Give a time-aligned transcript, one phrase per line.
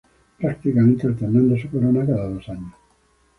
[0.39, 2.73] Prácticamente alternando su corona cada dos años.